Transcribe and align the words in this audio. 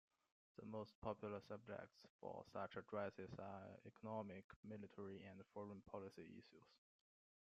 The 0.57 0.65
most 0.65 0.99
popular 0.99 1.39
subjects 1.41 2.07
for 2.19 2.43
such 2.51 2.75
addresses 2.75 3.29
are 3.37 3.79
economic, 3.85 4.45
military 4.63 5.21
and 5.29 5.39
foreign 5.53 5.81
policy 5.81 6.25
issues. 6.39 6.79